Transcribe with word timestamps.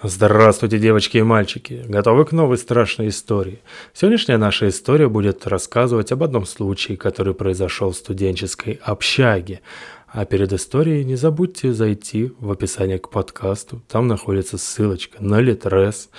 Здравствуйте, 0.00 0.78
девочки 0.78 1.18
и 1.18 1.22
мальчики! 1.22 1.84
Готовы 1.88 2.24
к 2.24 2.30
новой 2.30 2.56
страшной 2.56 3.08
истории? 3.08 3.58
Сегодняшняя 3.92 4.36
наша 4.36 4.68
история 4.68 5.08
будет 5.08 5.44
рассказывать 5.44 6.12
об 6.12 6.22
одном 6.22 6.46
случае, 6.46 6.96
который 6.96 7.34
произошел 7.34 7.90
в 7.90 7.96
студенческой 7.96 8.78
общаге. 8.84 9.60
А 10.06 10.24
перед 10.24 10.52
историей 10.52 11.04
не 11.04 11.16
забудьте 11.16 11.72
зайти 11.72 12.30
в 12.38 12.52
описание 12.52 13.00
к 13.00 13.10
подкасту. 13.10 13.82
Там 13.88 14.06
находится 14.06 14.56
ссылочка 14.56 15.20
на 15.20 15.40
Литрес. 15.40 16.10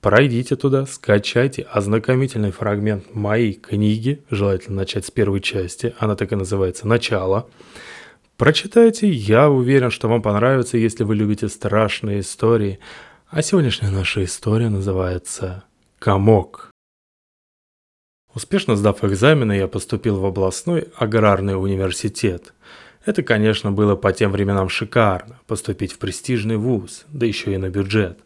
Пройдите 0.00 0.56
туда, 0.56 0.84
скачайте 0.84 1.62
ознакомительный 1.62 2.50
фрагмент 2.50 3.14
моей 3.14 3.52
книги. 3.52 4.24
Желательно 4.28 4.78
начать 4.78 5.06
с 5.06 5.12
первой 5.12 5.40
части. 5.40 5.94
Она 6.00 6.16
так 6.16 6.32
и 6.32 6.36
называется 6.36 6.88
«Начало». 6.88 7.46
Прочитайте, 8.36 9.08
я 9.08 9.48
уверен, 9.48 9.90
что 9.90 10.08
вам 10.08 10.20
понравится, 10.20 10.76
если 10.76 11.04
вы 11.04 11.14
любите 11.14 11.48
страшные 11.48 12.18
истории. 12.18 12.80
А 13.28 13.42
сегодняшняя 13.42 13.90
наша 13.90 14.24
история 14.24 14.68
называется 14.68 15.62
«Комок». 16.00 16.72
Успешно 18.34 18.74
сдав 18.74 19.04
экзамены, 19.04 19.52
я 19.52 19.68
поступил 19.68 20.18
в 20.18 20.26
областной 20.26 20.88
аграрный 20.96 21.56
университет. 21.56 22.54
Это, 23.06 23.22
конечно, 23.22 23.70
было 23.70 23.94
по 23.94 24.12
тем 24.12 24.32
временам 24.32 24.68
шикарно– 24.68 25.38
поступить 25.46 25.92
в 25.92 25.98
престижный 25.98 26.56
вуз, 26.56 27.04
да 27.12 27.26
еще 27.26 27.54
и 27.54 27.56
на 27.56 27.68
бюджет. 27.68 28.18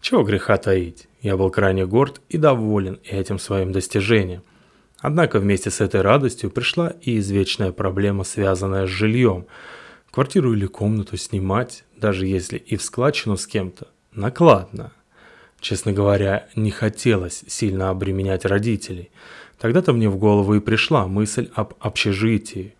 Чего 0.00 0.22
греха 0.22 0.58
таить, 0.58 1.08
я 1.22 1.36
был 1.36 1.50
крайне 1.50 1.86
горд 1.86 2.20
и 2.28 2.38
доволен 2.38 3.00
этим 3.04 3.40
своим 3.40 3.72
достижением– 3.72 4.44
Однако 5.00 5.38
вместе 5.38 5.70
с 5.70 5.80
этой 5.80 6.00
радостью 6.00 6.50
пришла 6.50 6.94
и 7.02 7.18
извечная 7.18 7.72
проблема, 7.72 8.24
связанная 8.24 8.86
с 8.86 8.90
жильем. 8.90 9.46
Квартиру 10.10 10.54
или 10.54 10.66
комнату 10.66 11.16
снимать, 11.16 11.84
даже 11.96 12.26
если 12.26 12.56
и 12.56 12.76
в 12.76 12.82
складчину 12.82 13.36
с 13.36 13.46
кем-то, 13.46 13.88
накладно. 14.12 14.92
Честно 15.60 15.92
говоря, 15.92 16.48
не 16.54 16.70
хотелось 16.70 17.44
сильно 17.46 17.90
обременять 17.90 18.44
родителей. 18.44 19.10
Тогда-то 19.58 19.92
мне 19.92 20.08
в 20.08 20.16
голову 20.16 20.54
и 20.54 20.60
пришла 20.60 21.06
мысль 21.06 21.50
об 21.54 21.74
общежитии. 21.80 22.74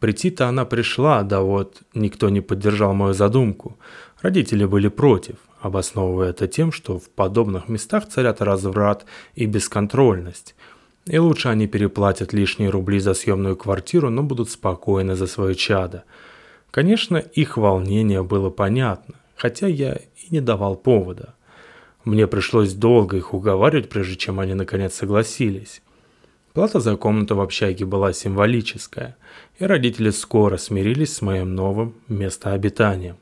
Прийти-то 0.00 0.48
она 0.48 0.64
пришла, 0.64 1.22
да 1.22 1.40
вот 1.40 1.82
никто 1.94 2.28
не 2.28 2.40
поддержал 2.40 2.94
мою 2.94 3.14
задумку. 3.14 3.78
Родители 4.20 4.64
были 4.64 4.88
против, 4.88 5.36
обосновывая 5.60 6.30
это 6.30 6.46
тем, 6.46 6.72
что 6.72 6.98
в 6.98 7.08
подобных 7.10 7.68
местах 7.68 8.08
царят 8.08 8.40
разврат 8.40 9.04
и 9.34 9.44
бесконтрольность– 9.44 10.54
и 11.06 11.18
лучше 11.18 11.48
они 11.48 11.66
переплатят 11.66 12.32
лишние 12.32 12.70
рубли 12.70 12.98
за 12.98 13.14
съемную 13.14 13.56
квартиру, 13.56 14.10
но 14.10 14.22
будут 14.22 14.50
спокойны 14.50 15.14
за 15.14 15.26
свое 15.26 15.54
чадо. 15.54 16.04
Конечно, 16.70 17.16
их 17.18 17.56
волнение 17.56 18.22
было 18.22 18.50
понятно, 18.50 19.14
хотя 19.36 19.66
я 19.66 19.94
и 19.94 20.26
не 20.30 20.40
давал 20.40 20.76
повода. 20.76 21.34
Мне 22.04 22.26
пришлось 22.26 22.72
долго 22.72 23.16
их 23.16 23.32
уговаривать, 23.32 23.88
прежде 23.88 24.16
чем 24.16 24.40
они 24.40 24.54
наконец 24.54 24.94
согласились. 24.94 25.82
Плата 26.52 26.80
за 26.80 26.96
комнату 26.96 27.34
в 27.36 27.40
общаге 27.40 27.84
была 27.84 28.12
символическая, 28.12 29.16
и 29.58 29.64
родители 29.64 30.10
скоро 30.10 30.56
смирились 30.56 31.14
с 31.14 31.22
моим 31.22 31.54
новым 31.54 31.94
местообитанием. 32.08 33.16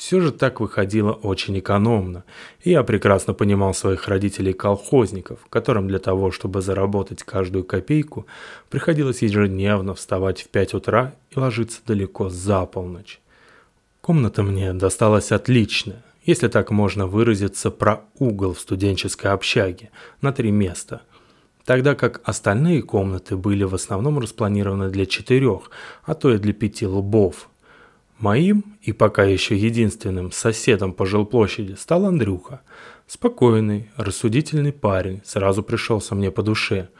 Все 0.00 0.18
же 0.18 0.32
так 0.32 0.60
выходило 0.60 1.12
очень 1.12 1.58
экономно, 1.58 2.24
и 2.62 2.70
я 2.70 2.82
прекрасно 2.84 3.34
понимал 3.34 3.74
своих 3.74 4.08
родителей-колхозников, 4.08 5.40
которым 5.50 5.88
для 5.88 5.98
того, 5.98 6.30
чтобы 6.30 6.62
заработать 6.62 7.22
каждую 7.22 7.64
копейку, 7.64 8.26
приходилось 8.70 9.20
ежедневно 9.20 9.94
вставать 9.94 10.40
в 10.40 10.48
5 10.48 10.72
утра 10.72 11.12
и 11.28 11.38
ложиться 11.38 11.82
далеко 11.86 12.30
за 12.30 12.64
полночь. 12.64 13.20
Комната 14.00 14.42
мне 14.42 14.72
досталась 14.72 15.32
отличная, 15.32 16.02
если 16.24 16.48
так 16.48 16.70
можно 16.70 17.06
выразиться 17.06 17.70
про 17.70 18.00
угол 18.18 18.54
в 18.54 18.60
студенческой 18.60 19.26
общаге, 19.26 19.90
на 20.22 20.32
три 20.32 20.50
места– 20.50 21.02
тогда 21.66 21.94
как 21.94 22.22
остальные 22.24 22.82
комнаты 22.82 23.36
были 23.36 23.64
в 23.64 23.74
основном 23.74 24.18
распланированы 24.18 24.88
для 24.88 25.04
четырех, 25.04 25.70
а 26.04 26.14
то 26.14 26.32
и 26.32 26.38
для 26.38 26.54
пяти 26.54 26.86
лбов, 26.86 27.50
Моим 28.20 28.76
и 28.82 28.92
пока 28.92 29.24
еще 29.24 29.56
единственным 29.56 30.30
соседом 30.30 30.92
по 30.92 31.06
жилплощади 31.06 31.72
стал 31.72 32.04
Андрюха. 32.04 32.60
Спокойный, 33.06 33.88
рассудительный 33.96 34.74
парень, 34.74 35.22
сразу 35.24 35.62
пришелся 35.62 36.14
мне 36.14 36.30
по 36.30 36.42
душе. 36.42 36.90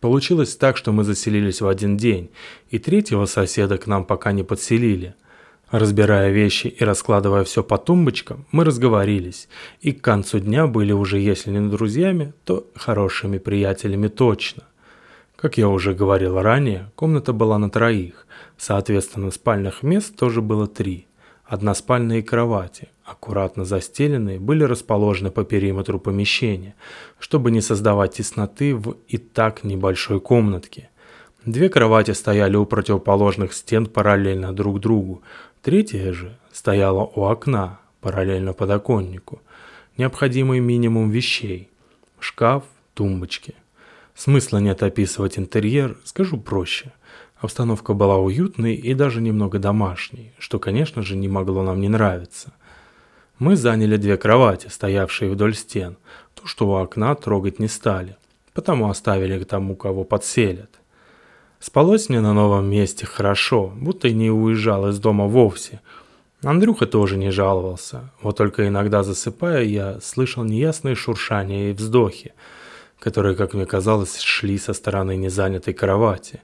Получилось 0.00 0.54
так, 0.56 0.76
что 0.76 0.92
мы 0.92 1.02
заселились 1.02 1.62
в 1.62 1.66
один 1.66 1.96
день, 1.96 2.30
и 2.68 2.78
третьего 2.78 3.24
соседа 3.24 3.78
к 3.78 3.86
нам 3.86 4.04
пока 4.04 4.32
не 4.32 4.42
подселили. 4.42 5.14
Разбирая 5.70 6.30
вещи 6.30 6.66
и 6.66 6.84
раскладывая 6.84 7.44
все 7.44 7.62
по 7.62 7.78
тумбочкам, 7.78 8.44
мы 8.52 8.64
разговорились, 8.64 9.48
и 9.80 9.92
к 9.92 10.02
концу 10.02 10.40
дня 10.40 10.66
были 10.66 10.92
уже, 10.92 11.18
если 11.18 11.50
не 11.50 11.70
друзьями, 11.70 12.34
то 12.44 12.66
хорошими 12.74 13.38
приятелями 13.38 14.08
точно. 14.08 14.64
Как 15.40 15.56
я 15.56 15.70
уже 15.70 15.94
говорил 15.94 16.38
ранее, 16.38 16.90
комната 16.96 17.32
была 17.32 17.56
на 17.56 17.70
троих, 17.70 18.26
соответственно 18.58 19.30
спальных 19.30 19.82
мест 19.82 20.14
тоже 20.14 20.42
было 20.42 20.66
три. 20.66 21.06
Односпальные 21.46 22.22
кровати, 22.22 22.88
аккуратно 23.04 23.64
застеленные, 23.64 24.38
были 24.38 24.64
расположены 24.64 25.30
по 25.30 25.44
периметру 25.44 25.98
помещения, 25.98 26.74
чтобы 27.18 27.50
не 27.50 27.62
создавать 27.62 28.16
тесноты 28.16 28.76
в 28.76 28.98
и 29.08 29.16
так 29.16 29.64
небольшой 29.64 30.20
комнатке. 30.20 30.90
Две 31.46 31.70
кровати 31.70 32.10
стояли 32.10 32.56
у 32.56 32.66
противоположных 32.66 33.54
стен 33.54 33.86
параллельно 33.86 34.52
друг 34.52 34.78
другу, 34.78 35.22
третья 35.62 36.12
же 36.12 36.36
стояла 36.52 37.10
у 37.14 37.24
окна, 37.24 37.80
параллельно 38.02 38.52
подоконнику. 38.52 39.40
Необходимый 39.96 40.60
минимум 40.60 41.08
вещей– 41.08 41.70
шкаф, 42.18 42.64
тумбочки– 42.92 43.54
Смысла 44.20 44.58
нет 44.58 44.82
описывать 44.82 45.38
интерьер, 45.38 45.96
скажу 46.04 46.36
проще. 46.36 46.92
Обстановка 47.40 47.94
была 47.94 48.18
уютной 48.18 48.74
и 48.74 48.92
даже 48.92 49.22
немного 49.22 49.58
домашней, 49.58 50.34
что, 50.38 50.58
конечно 50.58 51.00
же, 51.00 51.16
не 51.16 51.26
могло 51.26 51.62
нам 51.62 51.80
не 51.80 51.88
нравиться. 51.88 52.52
Мы 53.38 53.56
заняли 53.56 53.96
две 53.96 54.18
кровати, 54.18 54.68
стоявшие 54.68 55.30
вдоль 55.30 55.54
стен. 55.54 55.96
То, 56.34 56.46
что 56.46 56.68
у 56.68 56.74
окна, 56.74 57.14
трогать 57.14 57.58
не 57.58 57.66
стали, 57.66 58.18
потому 58.52 58.90
оставили 58.90 59.42
к 59.42 59.46
тому, 59.46 59.74
кого 59.74 60.04
подселят. 60.04 60.68
Спалось 61.58 62.10
мне 62.10 62.20
на 62.20 62.34
новом 62.34 62.68
месте 62.68 63.06
хорошо, 63.06 63.72
будто 63.74 64.08
и 64.08 64.12
не 64.12 64.30
уезжал 64.30 64.86
из 64.90 64.98
дома 64.98 65.28
вовсе. 65.28 65.80
Андрюха 66.42 66.84
тоже 66.84 67.16
не 67.16 67.30
жаловался, 67.30 68.12
вот 68.20 68.36
только 68.36 68.68
иногда 68.68 69.02
засыпая, 69.02 69.62
я 69.62 69.98
слышал 70.02 70.44
неясные 70.44 70.94
шуршания 70.94 71.70
и 71.70 71.72
вздохи, 71.72 72.34
которые, 73.00 73.34
как 73.34 73.54
мне 73.54 73.66
казалось, 73.66 74.18
шли 74.20 74.58
со 74.58 74.72
стороны 74.72 75.16
незанятой 75.16 75.74
кровати. 75.74 76.42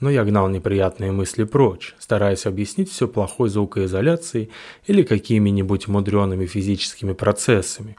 Но 0.00 0.10
я 0.10 0.24
гнал 0.24 0.48
неприятные 0.48 1.12
мысли 1.12 1.44
прочь, 1.44 1.94
стараясь 1.98 2.46
объяснить 2.46 2.90
все 2.90 3.06
плохой 3.06 3.50
звукоизоляцией 3.50 4.50
или 4.86 5.02
какими-нибудь 5.02 5.88
мудреными 5.88 6.46
физическими 6.46 7.12
процессами. 7.12 7.98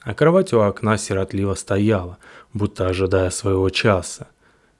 А 0.00 0.14
кровать 0.14 0.52
у 0.54 0.60
окна 0.60 0.96
сиротливо 0.96 1.54
стояла, 1.54 2.18
будто 2.54 2.86
ожидая 2.86 3.30
своего 3.30 3.68
часа. 3.68 4.28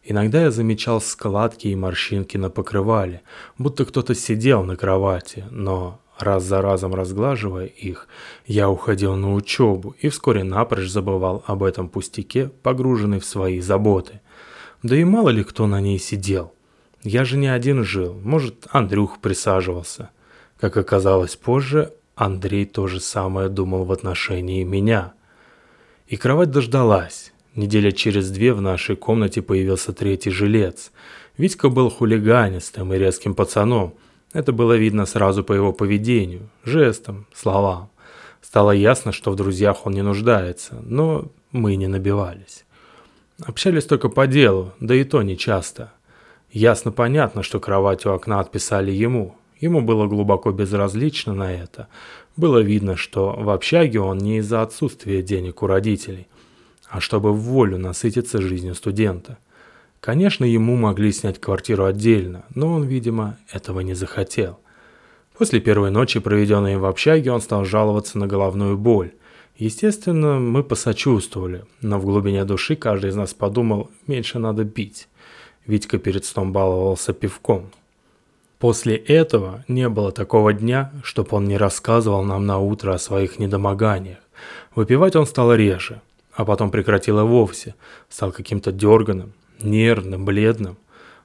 Иногда 0.03 0.43
я 0.43 0.51
замечал 0.51 1.01
складки 1.01 1.69
и 1.69 1.77
морщинки 1.77 2.37
на 2.39 2.51
покрывале, 2.51 3.23
будто 3.59 3.85
кто-то 3.85 4.15
сидел 4.15 4.63
на 4.65 4.77
кровати, 4.77 5.45
но 5.51 6.01
Раз 6.19 6.45
за 6.45 6.63
разом 6.63 6.95
разглаживая 6.95 7.67
их, 7.67 8.07
я 8.47 8.71
уходил 8.71 9.17
на 9.17 9.35
учебу 9.35 9.97
и 10.01 10.09
вскоре 10.09 10.45
напрочь 10.45 10.89
забывал 10.89 11.43
об 11.47 11.65
этом 11.65 11.89
пустяке, 11.89 12.51
погруженный 12.63 13.19
в 13.19 13.25
свои 13.25 13.61
заботы. 13.61 14.21
Да 14.83 14.97
и 14.97 15.05
мало 15.05 15.31
ли 15.31 15.43
кто 15.43 15.67
на 15.67 15.81
ней 15.81 15.99
сидел. 15.99 16.53
Я 17.03 17.25
же 17.25 17.37
не 17.37 17.49
один 17.49 17.85
жил, 17.85 18.15
может, 18.23 18.67
Андрюх 18.71 19.19
присаживался. 19.19 20.11
Как 20.59 20.77
оказалось 20.77 21.37
позже, 21.37 21.93
Андрей 22.15 22.65
то 22.65 22.87
же 22.87 23.01
самое 23.01 23.49
думал 23.49 23.85
в 23.85 23.93
отношении 23.93 24.63
меня. 24.63 25.15
И 26.07 26.17
кровать 26.17 26.51
дождалась. 26.51 27.33
Неделя 27.57 27.93
через 27.93 28.31
две 28.31 28.53
в 28.53 28.61
нашей 28.61 28.97
комнате 28.97 29.43
появился 29.43 29.93
третий 29.93 30.31
жилец. 30.31 30.93
Витька 31.37 31.69
был 31.69 31.91
хулиганистым 31.91 32.93
и 32.95 32.99
резким 32.99 33.35
пацаном, 33.35 33.95
это 34.35 34.53
было 34.53 34.77
видно 34.77 35.07
сразу 35.07 35.43
по 35.45 35.55
его 35.55 35.73
поведению, 35.73 36.51
жестам, 36.65 37.27
словам. 37.33 37.89
Стало 38.43 38.73
ясно, 38.73 39.13
что 39.13 39.31
в 39.31 39.37
друзьях 39.37 39.87
он 39.87 39.95
не 39.95 40.03
нуждается, 40.03 40.83
но 40.85 41.29
мы 41.53 41.77
не 41.77 41.87
набивались. 41.87 42.65
Общались 43.43 43.85
только 43.85 44.09
по 44.09 44.27
делу, 44.27 44.73
да 44.81 44.95
и 44.95 45.05
то 45.05 45.23
не 45.23 45.39
часто. 45.39 45.93
Ясно 46.51 46.93
понятно, 46.93 47.43
что 47.43 47.61
кровать 47.61 48.05
у 48.07 48.11
окна 48.11 48.41
отписали 48.41 48.91
ему. 48.91 49.37
Ему 49.61 49.81
было 49.81 50.07
глубоко 50.07 50.51
безразлично 50.51 51.33
на 51.33 51.53
это. 51.53 51.89
Было 52.37 52.59
видно, 52.59 52.97
что 52.97 53.33
в 53.33 53.51
общаге 53.51 54.01
он 54.01 54.19
не 54.19 54.39
из-за 54.39 54.63
отсутствия 54.63 55.23
денег 55.23 55.63
у 55.63 55.69
родителей, 55.69 56.27
а 56.89 57.01
чтобы 57.01 57.33
в 57.33 57.39
волю 57.39 57.79
насытиться 57.79 58.43
жизнью 58.43 58.75
студента. 58.75 59.39
Конечно, 60.05 60.45
ему 60.45 60.77
могли 60.77 61.13
снять 61.13 61.41
квартиру 61.41 61.87
отдельно, 61.87 62.45
но 62.55 62.75
он, 62.75 62.85
видимо, 62.85 63.39
этого 63.51 63.81
не 63.81 63.95
захотел. 63.95 64.59
После 65.39 65.61
первой 65.61 65.91
ночи, 65.91 66.21
проведенной 66.21 66.77
в 66.77 66.85
общаге, 66.85 67.33
он 67.33 67.41
стал 67.41 67.65
жаловаться 67.65 68.19
на 68.19 68.27
головную 68.27 68.77
боль. 68.77 69.13
Естественно, 69.57 70.39
мы 70.39 70.63
посочувствовали, 70.63 71.65
но 71.81 71.99
в 71.99 72.05
глубине 72.05 72.45
души 72.45 72.77
каждый 72.77 73.09
из 73.09 73.17
нас 73.17 73.33
подумал, 73.33 73.91
меньше 74.07 74.39
надо 74.39 74.67
пить. 74.67 75.09
Витька 75.65 75.97
перед 75.97 76.27
сном 76.27 76.53
баловался 76.53 77.15
пивком. 77.15 77.71
После 78.59 78.97
этого 78.97 79.65
не 79.69 79.89
было 79.89 80.13
такого 80.13 80.53
дня, 80.53 80.93
чтобы 81.03 81.31
он 81.31 81.47
не 81.47 81.57
рассказывал 81.57 82.25
нам 82.25 82.45
на 82.45 82.59
утро 82.59 82.93
о 82.93 82.99
своих 82.99 83.39
недомоганиях. 83.39 84.19
Выпивать 84.75 85.17
он 85.17 85.25
стал 85.25 85.55
реже, 85.55 86.03
а 86.35 86.45
потом 86.45 86.71
прекратил 86.71 87.21
и 87.21 87.23
вовсе, 87.23 87.75
стал 88.11 88.33
каким-то 88.33 88.71
дерганым, 88.71 89.33
нервным, 89.61 90.25
бледным. 90.25 90.79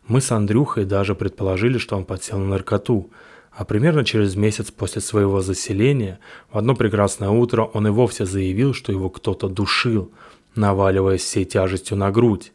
Мы 0.08 0.22
с 0.22 0.32
Андрюхой 0.32 0.86
даже 0.86 1.16
предположили, 1.16 1.78
что 1.78 1.96
он 1.96 2.06
подсел 2.06 2.40
на 2.40 2.46
наркоту, 2.46 3.12
а 3.52 3.66
примерно 3.66 4.06
через 4.06 4.36
месяц 4.36 4.72
после 4.72 5.02
своего 5.02 5.42
заселения, 5.42 6.20
в 6.52 6.58
одно 6.58 6.76
прекрасное 6.76 7.30
утро 7.30 7.64
он 7.64 7.88
и 7.88 7.90
вовсе 7.90 8.26
заявил, 8.26 8.74
что 8.74 8.92
его 8.92 9.10
кто-то 9.10 9.50
душил, 9.50 10.12
наваливаясь 10.56 11.22
всей 11.22 11.46
тяжестью 11.46 11.98
на 11.98 12.12
грудь. 12.12 12.54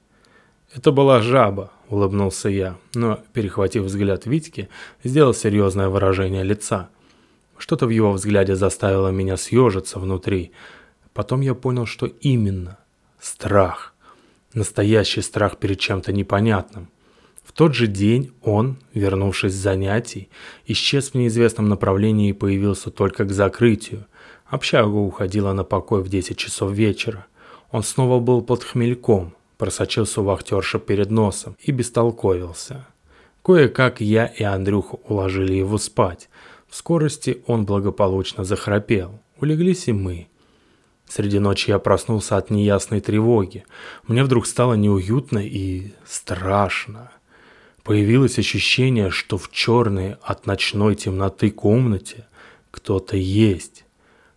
«Это 0.75 0.93
была 0.93 1.21
жаба»,— 1.21 1.73
улыбнулся 1.89 2.49
я, 2.49 2.77
но, 2.95 3.21
перехватив 3.33 3.85
взгляд 3.85 4.27
Витьки, 4.27 4.69
сделал 5.05 5.35
серьезное 5.35 5.89
выражение 5.89 6.43
лица. 6.43 6.89
Что-то 7.59 7.87
в 7.87 7.91
его 7.91 8.13
взгляде 8.13 8.57
заставило 8.57 9.09
меня 9.09 9.37
съежиться 9.37 9.99
внутри. 9.99 10.53
Потом 11.13 11.41
я 11.41 11.55
понял, 11.55 11.87
что 11.87 12.07
именно. 12.07 12.79
Страх. 13.21 13.94
Настоящий 14.55 15.21
страх 15.21 15.59
перед 15.59 15.81
чем-то 15.81 16.13
непонятным. 16.13 16.89
В 17.43 17.53
тот 17.53 17.75
же 17.75 17.89
день 17.89 18.33
он, 18.41 18.79
вернувшись 18.95 19.53
с 19.53 19.57
занятий, 19.57 20.29
исчез 20.67 21.11
в 21.11 21.15
неизвестном 21.15 21.69
направлении 21.69 22.31
и 22.31 22.33
появился 22.33 22.91
только 22.91 23.25
к 23.25 23.33
закрытию. 23.33 24.07
Общага 24.47 24.95
уходила 24.95 25.53
на 25.53 25.65
покой 25.65 26.03
в 26.03 26.09
10 26.09 26.37
часов 26.37 26.73
вечера. 26.73 27.27
Он 27.73 27.83
снова 27.83 28.21
был 28.21 28.43
под 28.43 28.63
хмельком, 28.63 29.35
просочился 29.59 30.21
у 30.21 30.25
вахтерша 30.25 30.79
перед 30.79 31.11
носом 31.11 31.57
и 31.61 31.73
бестолковился. 31.73 32.87
Кое-как 33.43 34.01
я 34.01 34.27
и 34.27 34.45
Андрюха 34.45 34.99
уложили 35.09 35.55
его 35.55 35.79
спать. 35.79 36.29
В 36.69 36.77
скорости 36.77 37.43
он 37.47 37.67
благополучно 37.67 38.45
захрапел. 38.45 39.19
Улеглись 39.41 39.89
и 39.89 39.93
мы. 39.93 40.29
Среди 41.07 41.39
ночи 41.39 41.71
я 41.71 41.79
проснулся 41.79 42.37
от 42.37 42.51
неясной 42.51 43.01
тревоги. 43.01 43.65
Мне 44.07 44.25
вдруг 44.25 44.47
стало 44.47 44.75
неуютно 44.75 45.39
и 45.39 45.93
страшно. 46.07 47.13
Появилось 47.83 48.39
ощущение, 48.39 49.11
что 49.11 49.37
в 49.37 49.51
черной 49.51 50.17
от 50.23 50.47
ночной 50.47 50.95
темноты 50.95 51.51
комнате 51.51 52.27
кто-то 52.71 53.17
есть. 53.17 53.85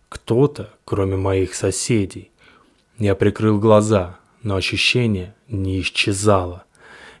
Кто-то, 0.08 0.70
кроме 0.84 1.16
моих 1.16 1.54
соседей. 1.54 2.30
Я 2.98 3.14
прикрыл 3.14 3.58
глаза, 3.58 4.18
но 4.42 4.56
ощущение 4.56 5.34
не 5.48 5.80
исчезало. 5.80 6.64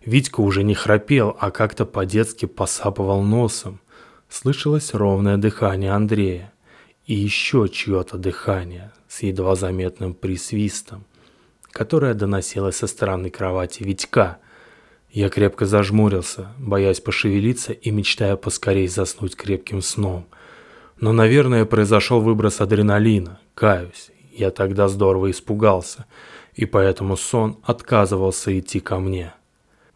Витька 0.04 0.40
уже 0.40 0.62
не 0.62 0.74
храпел, 0.74 1.36
а 1.38 1.50
как-то 1.50 1.84
по-детски 1.84 2.46
посапывал 2.46 3.22
носом. 3.22 3.80
Слышалось 4.28 4.94
ровное 4.94 5.36
дыхание 5.36 5.92
Андрея. 5.92 6.52
И 7.08 7.14
еще 7.14 7.68
чье-то 7.68 8.18
дыхание 8.18 8.92
с 9.08 9.24
едва 9.24 9.56
заметным 9.56 10.14
присвистом, 10.14 11.04
которое 11.72 12.14
доносилось 12.14 12.76
со 12.76 12.86
стороны 12.86 13.30
кровати 13.30 13.82
Витька– 13.82 14.38
я 15.10 15.30
крепко 15.30 15.64
зажмурился, 15.64 16.48
боясь 16.58 17.00
пошевелиться 17.00 17.72
и 17.72 17.90
мечтая 17.90 18.36
поскорей 18.36 18.88
заснуть 18.88 19.36
крепким 19.36 19.80
сном. 19.80 20.26
Но, 21.00 21.12
наверное, 21.12 21.64
произошел 21.64 22.20
выброс 22.20 22.60
адреналина, 22.60 23.40
каюсь. 23.54 24.10
Я 24.32 24.50
тогда 24.50 24.86
здорово 24.88 25.30
испугался, 25.30 26.06
и 26.54 26.66
поэтому 26.66 27.16
сон 27.16 27.58
отказывался 27.62 28.56
идти 28.58 28.80
ко 28.80 28.98
мне. 28.98 29.32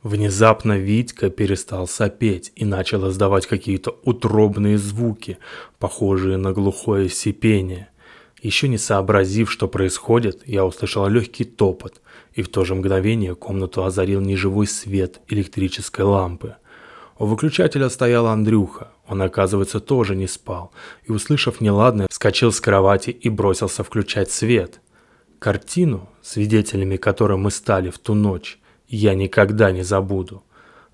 Внезапно 0.02 0.78
Витька 0.78 1.30
перестал 1.30 1.86
сопеть 1.86 2.52
и 2.56 2.64
начал 2.64 3.08
издавать 3.08 3.46
какие-то 3.46 3.96
утробные 4.02 4.76
звуки, 4.76 5.38
похожие 5.78 6.38
на 6.38 6.52
глухое 6.52 7.08
сипение. 7.08 7.88
Еще 8.40 8.66
не 8.66 8.78
сообразив, 8.78 9.48
что 9.48 9.68
происходит, 9.68 10.42
я 10.44 10.66
услышал 10.66 11.06
легкий 11.06 11.44
топот, 11.44 12.00
и 12.34 12.42
в 12.42 12.48
то 12.48 12.64
же 12.64 12.74
мгновение 12.74 13.36
комнату 13.36 13.84
озарил 13.84 14.20
неживой 14.20 14.66
свет 14.66 15.20
электрической 15.28 16.04
лампы. 16.04 16.56
У 17.16 17.26
выключателя 17.26 17.88
стоял 17.88 18.26
Андрюха. 18.26 18.88
Он, 19.06 19.22
оказывается, 19.22 19.78
тоже 19.78 20.16
не 20.16 20.26
спал, 20.26 20.72
и, 21.04 21.12
услышав 21.12 21.60
неладное, 21.60 22.08
вскочил 22.10 22.50
с 22.50 22.60
кровати 22.60 23.10
и 23.10 23.28
бросился 23.28 23.84
включать 23.84 24.32
свет. 24.32 24.80
Картину, 25.38 26.08
свидетелями 26.22 26.96
которой 26.96 27.38
мы 27.38 27.52
стали 27.52 27.90
в 27.90 27.98
ту 27.98 28.14
ночь, 28.14 28.58
я 28.96 29.14
никогда 29.14 29.72
не 29.72 29.82
забуду. 29.82 30.42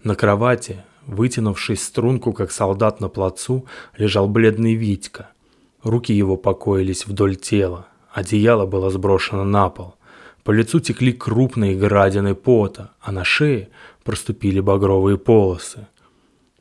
На 0.05 0.15
кровати, 0.15 0.85
вытянувшись 1.07 1.83
струнку, 1.83 2.33
как 2.33 2.53
солдат 2.53 3.01
на 3.01 3.09
плацу, 3.09 3.67
лежал 3.99 4.29
бледный 4.29 4.75
Витька– 4.75 5.31
Руки 5.83 6.13
его 6.13 6.37
покоились 6.37 7.07
вдоль 7.07 7.37
тела, 7.37 7.87
одеяло 8.13 8.67
было 8.67 8.91
сброшено 8.91 9.45
на 9.45 9.71
пол. 9.71 9.95
По 10.43 10.51
лицу 10.51 10.81
текли 10.81 11.13
крупные 11.13 11.77
градины 11.77 12.35
пота, 12.35 12.91
а 13.01 13.13
на 13.13 13.25
шее 13.25 13.69
проступили 14.03 14.61
багровые 14.61 15.19
полосы. 15.19 15.87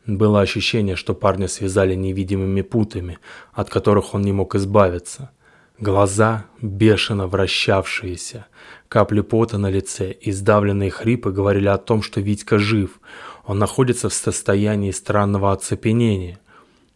Было 0.06 0.42
ощущение, 0.42 0.95
что 0.95 1.13
парня 1.13 1.48
связали 1.48 1.95
невидимыми 1.95 2.62
путами, 2.62 3.18
от 3.54 3.69
которых 3.69 4.13
он 4.13 4.22
не 4.22 4.31
мог 4.31 4.56
избавиться. 4.56 5.31
Глаза, 5.80 6.46
бешено 6.60 7.28
вращавшиеся, 7.28 8.48
капли 8.90 9.22
пота 9.22 9.60
на 9.60 9.70
лице 9.70 10.12
и 10.12 10.32
сдавленные 10.32 10.90
хрипы 10.90 11.32
говорили 11.32 11.68
о 11.68 11.78
том, 11.78 12.02
что 12.02 12.20
Витька 12.20 12.58
жив. 12.58 13.00
Он 13.46 13.60
находится 13.60 14.10
в 14.10 14.14
состоянии 14.14 14.90
странного 14.90 15.52
оцепенения. 15.52 16.40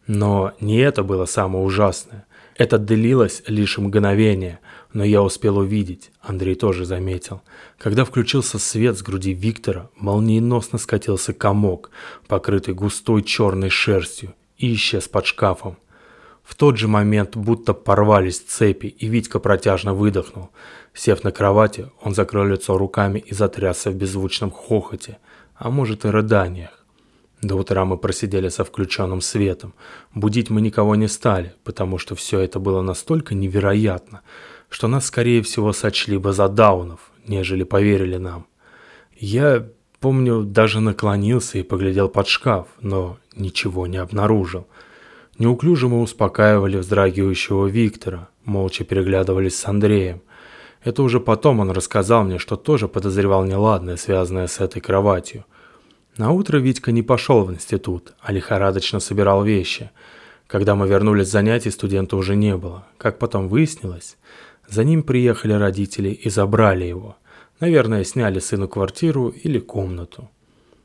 Но 0.08 0.52
не 0.60 0.78
это 0.78 1.04
было 1.04 1.26
самое 1.26 1.64
ужасное. 1.64 2.26
Это 2.56 2.76
длилось 2.76 3.44
лишь 3.46 3.78
мгновение, 3.78 4.58
но 4.92 5.04
я 5.04 5.22
успел 5.22 5.58
увидеть, 5.58 6.10
Андрей 6.20 6.56
тоже 6.56 6.84
заметил. 6.84 7.40
Когда 7.78 8.04
включился 8.04 8.58
свет 8.58 8.98
с 8.98 9.02
груди 9.02 9.32
Виктора, 9.32 9.90
молниеносно 9.96 10.78
скатился 10.78 11.32
комок, 11.32 11.90
покрытый 12.26 12.74
густой 12.74 13.22
черной 13.22 13.70
шерстью, 13.70 14.34
и 14.58 14.74
исчез 14.74 15.08
под 15.08 15.26
шкафом. 15.26 15.78
В 16.42 16.54
тот 16.54 16.76
же 16.76 16.88
момент 16.88 17.36
будто 17.36 17.72
порвались 17.72 18.40
цепи, 18.40 18.86
и 18.86 19.06
Витька 19.06 19.38
протяжно 19.38 19.94
выдохнул. 19.94 20.50
Сев 20.94 21.24
на 21.24 21.32
кровати, 21.32 21.90
он 22.02 22.14
закрыл 22.14 22.44
лицо 22.44 22.76
руками 22.76 23.18
и 23.20 23.34
затрясся 23.34 23.90
в 23.90 23.94
беззвучном 23.94 24.50
хохоте, 24.50 25.18
а 25.54 25.70
может 25.70 26.04
и 26.04 26.08
рыданиях. 26.08 26.82
До 27.42 27.56
утра 27.56 27.84
мы 27.84 27.98
просидели 27.98 28.48
со 28.48 28.62
включенным 28.62 29.20
светом. 29.20 29.74
Будить 30.14 30.48
мы 30.48 30.60
никого 30.60 30.94
не 30.94 31.08
стали, 31.08 31.54
потому 31.64 31.98
что 31.98 32.14
все 32.14 32.38
это 32.38 32.60
было 32.60 32.82
настолько 32.82 33.34
невероятно, 33.34 34.22
что 34.68 34.86
нас, 34.86 35.06
скорее 35.06 35.42
всего, 35.42 35.72
сочли 35.72 36.18
бы 36.18 36.32
за 36.32 36.48
даунов, 36.48 37.10
нежели 37.26 37.64
поверили 37.64 38.16
нам. 38.16 38.46
Я, 39.16 39.66
помню, 39.98 40.42
даже 40.44 40.80
наклонился 40.80 41.58
и 41.58 41.64
поглядел 41.64 42.08
под 42.08 42.28
шкаф, 42.28 42.68
но 42.80 43.18
ничего 43.34 43.88
не 43.88 43.96
обнаружил. 43.96 44.68
Неуклюже 45.38 45.88
мы 45.88 46.02
успокаивали 46.02 46.76
вздрагивающего 46.76 47.66
Виктора, 47.66 48.28
молча 48.44 48.84
переглядывались 48.84 49.56
с 49.56 49.66
Андреем. 49.66 50.22
Это 50.84 51.02
уже 51.02 51.20
потом 51.20 51.60
он 51.60 51.70
рассказал 51.70 52.24
мне, 52.24 52.38
что 52.38 52.56
тоже 52.56 52.88
подозревал 52.88 53.44
неладное, 53.44 53.96
связанное 53.96 54.46
с 54.46 54.60
этой 54.60 54.80
кроватью. 54.80 55.44
На 56.18 56.32
утро 56.32 56.58
Витька 56.58 56.92
не 56.92 57.02
пошел 57.02 57.44
в 57.44 57.52
институт, 57.52 58.12
а 58.20 58.32
лихорадочно 58.32 59.00
собирал 59.00 59.42
вещи. 59.42 59.90
Когда 60.46 60.74
мы 60.74 60.86
вернулись 60.86 61.28
с 61.28 61.32
занятий, 61.32 61.70
студента 61.70 62.16
уже 62.16 62.36
не 62.36 62.56
было. 62.56 62.86
Как 62.98 63.18
потом 63.18 63.48
выяснилось, 63.48 64.18
за 64.68 64.84
ним 64.84 65.02
приехали 65.02 65.54
родители 65.54 66.10
и 66.10 66.28
забрали 66.28 66.84
его. 66.84 67.16
Наверное, 67.60 68.04
сняли 68.04 68.38
сыну 68.38 68.68
квартиру 68.68 69.28
или 69.28 69.58
комнату. 69.58 70.30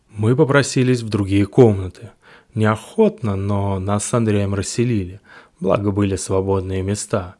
Мы 0.10 0.36
попросились 0.36 1.01
в 1.01 1.10
другие 1.10 1.46
комнаты. 1.46 2.12
Неохотно, 2.58 3.36
но 3.36 3.80
нас 3.80 4.04
с 4.04 4.14
Андреем 4.14 4.54
расселили, 4.54 5.22
благо 5.60 5.92
были 5.92 6.16
свободные 6.16 6.82
места. 6.82 7.36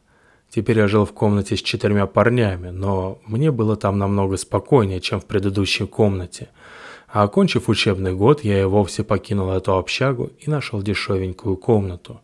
Теперь 0.48 0.78
я 0.78 0.88
жил 0.88 1.04
в 1.04 1.12
комнате 1.12 1.56
с 1.56 1.60
четырьмя 1.62 2.06
парнями, 2.06 2.70
но 2.70 3.18
мне 3.26 3.50
было 3.50 3.76
там 3.76 3.98
намного 3.98 4.36
спокойнее, 4.36 5.00
чем 5.00 5.20
в 5.20 5.26
предыдущей 5.26 5.86
комнате– 5.86 6.48
а 7.10 7.22
окончив 7.22 7.68
учебный 7.68 8.12
год, 8.14 8.44
я 8.44 8.60
и 8.60 8.64
вовсе 8.64 9.02
покинул 9.02 9.50
эту 9.50 9.76
общагу 9.76 10.30
и 10.40 10.50
нашел 10.50 10.82
дешевенькую 10.82 11.56
комнату. 11.56 12.20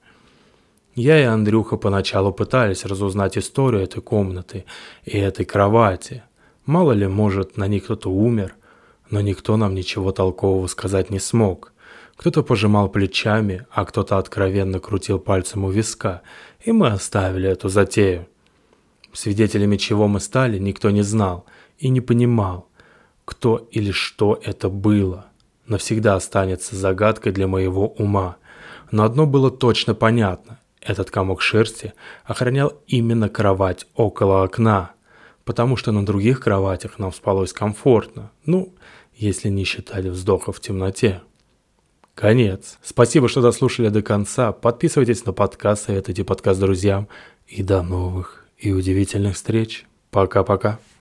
Я 0.94 1.18
и 1.18 1.24
Андрюха 1.24 1.76
поначалу 1.76 2.32
пытались 2.32 2.84
разузнать 2.84 3.38
историю 3.38 3.82
этой 3.82 4.02
комнаты 4.02 4.64
и 5.04 5.16
этой 5.18 5.46
кровати. 5.46 6.22
Мало 6.66 6.92
ли, 6.92 7.08
может, 7.08 7.56
на 7.56 7.66
ней 7.66 7.80
кто-то 7.80 8.10
умер, 8.10 8.54
но 9.10 9.20
никто 9.22 9.56
нам 9.56 9.74
ничего 9.74 10.12
толкового 10.12 10.66
сказать 10.66 11.10
не 11.10 11.18
смог. 11.18 11.72
Кто-то 12.16 12.42
пожимал 12.42 12.88
плечами, 12.88 13.66
а 13.70 13.84
кто-то 13.84 14.18
откровенно 14.18 14.78
крутил 14.78 15.18
пальцем 15.18 15.64
у 15.64 15.70
виска, 15.70 16.22
и 16.60 16.72
мы 16.72 16.88
оставили 16.88 17.48
эту 17.48 17.68
затею. 17.68 18.28
Свидетелями 19.12 19.76
чего 19.76 20.08
мы 20.08 20.20
стали, 20.20 20.58
никто 20.58 20.90
не 20.90 21.02
знал 21.02 21.46
и 21.78 21.88
не 21.88 22.00
понимал, 22.00 22.68
кто 23.24 23.68
или 23.70 23.90
что 23.90 24.40
это 24.42 24.68
было. 24.68 25.26
Навсегда 25.66 26.14
останется 26.14 26.76
загадкой 26.76 27.32
для 27.32 27.46
моего 27.46 27.88
ума. 27.88 28.36
Но 28.90 29.04
одно 29.04 29.26
было 29.26 29.50
точно 29.50 29.94
понятно. 29.94 30.60
Этот 30.80 31.10
комок 31.10 31.40
шерсти 31.40 31.94
охранял 32.24 32.74
именно 32.86 33.28
кровать 33.28 33.86
около 33.94 34.42
окна, 34.44 34.92
потому 35.44 35.76
что 35.76 35.90
на 35.92 36.04
других 36.04 36.40
кроватях 36.40 36.98
нам 36.98 37.12
спалось 37.12 37.52
комфортно, 37.52 38.30
ну, 38.44 38.74
если 39.14 39.48
не 39.48 39.64
считать 39.64 40.04
вздоха 40.04 40.52
в 40.52 40.60
темноте. 40.60 41.22
Конец. 42.14 42.78
Спасибо, 42.82 43.28
что 43.28 43.42
дослушали 43.42 43.88
до 43.88 44.02
конца. 44.02 44.52
Подписывайтесь 44.52 45.24
на 45.26 45.32
подкаст, 45.32 45.86
советуйте 45.86 46.24
подкаст 46.24 46.60
друзьям. 46.60 47.08
И 47.46 47.62
до 47.62 47.82
новых 47.82 48.46
и 48.56 48.72
удивительных 48.72 49.34
встреч. 49.34 49.84
Пока-пока. 50.10 50.78